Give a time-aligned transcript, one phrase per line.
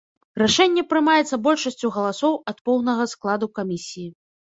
[0.41, 4.13] Рашэнне прымаецца большасцю галасоў ад поўнага складу камісіі.